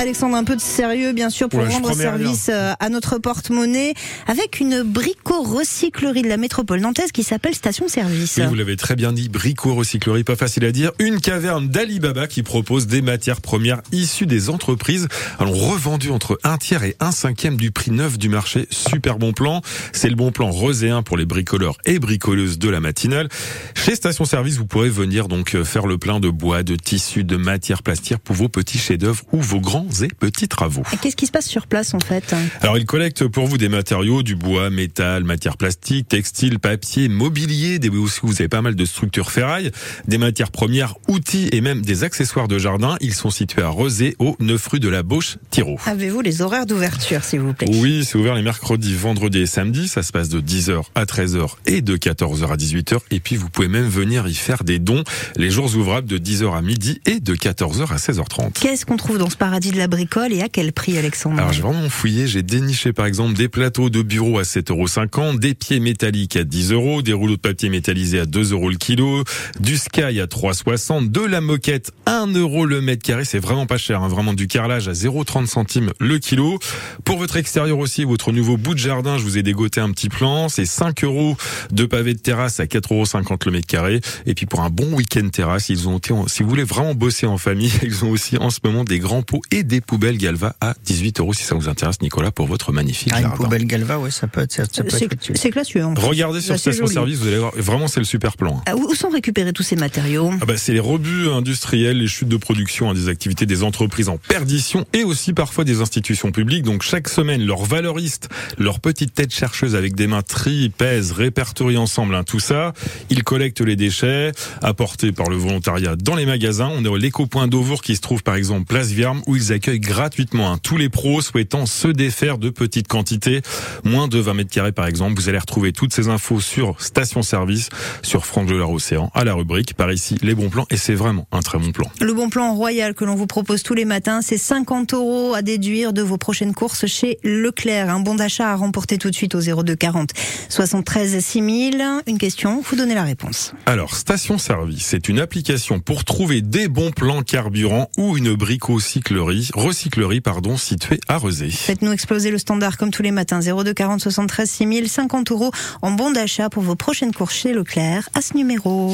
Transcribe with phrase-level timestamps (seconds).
[0.00, 3.92] Alexandre, un peu de sérieux, bien sûr, pour rendre service euh, à notre porte-monnaie
[4.26, 8.38] avec une brico-recyclerie de la métropole nantaise qui s'appelle Station Service.
[8.38, 10.92] Oui, vous l'avez très bien dit, brico-recyclerie, pas facile à dire.
[11.00, 15.06] Une caverne d'Alibaba qui propose des matières premières issues des entreprises,
[15.38, 18.68] alors revendues entre un tiers et un cinquième du prix neuf du marché.
[18.70, 19.60] Super bon plan.
[19.92, 23.28] C'est le bon plan roséen pour les bricoleurs et bricoleuses de la matinale.
[23.74, 27.24] Chez Station Service, vous pourrez venir donc euh, faire le plein de bois, de tissus,
[27.24, 30.82] de matières plastiques pour vos petits chefs-d'œuvre ou vos grands et petits travaux.
[31.00, 34.22] Qu'est-ce qui se passe sur place en fait Alors, ils collectent pour vous des matériaux,
[34.22, 38.84] du bois, métal, matières plastiques, textiles, papier, mobilier, des, aussi vous avez pas mal de
[38.84, 39.70] structures ferrailles,
[40.06, 42.96] des matières premières, outils et même des accessoires de jardin.
[43.00, 45.78] Ils sont situés à Rezé, au 9 rue de la Bauche, Thiraud.
[45.86, 47.68] Avez-vous les horaires d'ouverture, s'il vous plaît?
[47.70, 49.88] Oui, c'est ouvert les mercredis, vendredis et samedis.
[49.88, 52.98] Ça se passe de 10h à 13h et de 14h à 18h.
[53.10, 55.04] Et puis, vous pouvez même venir y faire des dons
[55.36, 58.52] les jours ouvrables de 10h à midi et de 14h à 16h30.
[58.52, 61.54] Qu'est-ce qu'on trouve dans ce paradis de la bricole et à quel prix, Alexandre Alors
[61.54, 65.54] j'ai vraiment fouillé, j'ai déniché par exemple des plateaux de bureau à 7,50 euros, des
[65.54, 69.24] pieds métalliques à 10 euros, des rouleaux de papier métallisés à 2 euros le kilo,
[69.58, 73.78] du Sky à 3,60, de la moquette 1 euro le mètre carré, c'est vraiment pas
[73.78, 76.58] cher, hein, vraiment du carrelage à 0,30 centimes le kilo.
[77.04, 80.10] Pour votre extérieur aussi, votre nouveau bout de jardin, je vous ai dégoté un petit
[80.10, 81.38] plan, c'est 5 euros
[81.72, 84.02] de pavé de terrasse à 4,50 euros le mètre carré.
[84.26, 87.24] Et puis pour un bon week-end terrasse, ils ont été, si vous voulez vraiment bosser
[87.24, 90.74] en famille, ils ont aussi en ce moment des grands pots et poubelles Galva à
[90.84, 93.36] 18 euros si ça vous intéresse, Nicolas, pour votre magnifique Ah, une jardin.
[93.44, 95.84] poubelle Galva, ouais, ça peut être, ça, ça peut C'est être c'est classieux.
[95.84, 96.00] en fait.
[96.02, 96.94] Regardez sur Station joli.
[96.94, 98.60] Service, vous allez voir, vraiment c'est le super plan.
[98.66, 100.32] Ah, Où sont récupérés tous ces matériaux?
[100.40, 104.08] Ah bah, c'est les rebuts industriels, les chutes de production, hein, des activités des entreprises
[104.08, 106.64] en perdition et aussi parfois des institutions publiques.
[106.64, 111.76] Donc chaque semaine, leurs valoristes, leurs petites têtes chercheuses avec des mains trient, pèsent, répertorient
[111.76, 112.72] ensemble hein, tout ça.
[113.10, 116.70] Ils collectent les déchets apportés par le volontariat dans les magasins.
[116.72, 119.78] On est au l'éco-point d'Auvour qui se trouve par exemple place Vierme où ils accueillent
[119.78, 123.42] gratuitement hein, tous les pros souhaitant se défaire de petites quantités,
[123.84, 125.20] moins de 20 mètres carrés par exemple.
[125.20, 127.68] Vous allez retrouver toutes ces infos sur Station Service,
[128.00, 131.28] sur Franck de Océan, à la rubrique par ici les bons plans et c'est vraiment
[131.30, 131.90] un très bon plan.
[132.00, 135.42] Le bon plan royal que l'on vous propose tous les matins, c'est 50 euros à
[135.42, 137.90] déduire de vos prochaines courses chez Leclerc.
[137.90, 140.12] Un bon d'achat à remporter tout de suite au 02 40
[140.48, 141.84] 73 6000.
[142.06, 143.52] Une question, vous donnez la réponse.
[143.66, 149.49] Alors, Station Service, c'est une application pour trouver des bons plans carburant ou une brico-cyclerie,
[149.54, 151.50] recyclerie, pardon, située à Rezé.
[151.50, 153.40] Faites-nous exploser le standard comme tous les matins.
[153.40, 154.88] 02 40 73 6000.
[154.88, 155.50] 50 euros
[155.82, 158.88] en bon d'achat pour vos prochaines courses chez Leclerc à ce numéro.